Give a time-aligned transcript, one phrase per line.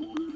[0.00, 0.31] Ooh.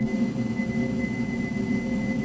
[0.00, 0.10] Thank
[2.12, 2.17] you.